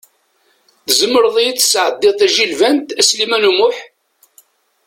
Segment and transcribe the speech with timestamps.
[0.87, 3.77] Tzemreḍ i yi-d-tesɛeddiḍ tajilbant, a Sliman U Muḥ?